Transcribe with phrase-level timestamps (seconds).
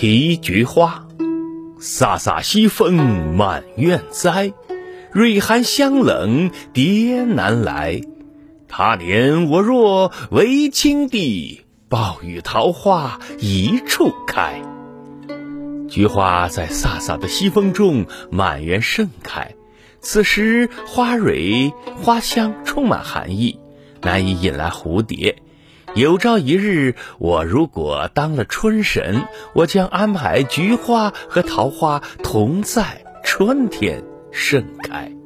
[0.00, 1.06] 题菊花，
[1.78, 4.54] 飒飒西风满院栽，
[5.12, 8.00] 蕊寒香冷蝶难来。
[8.66, 14.62] 他年我若为青帝，暴雨桃花一处开。
[15.86, 19.54] 菊花在飒飒的西风中满园盛开，
[20.00, 23.60] 此时花蕊花香充满寒意，
[24.00, 25.36] 难以引来蝴蝶。
[25.96, 29.22] 有朝一日，我如果当了春神，
[29.54, 35.19] 我将安排菊花和桃花同在春天盛开。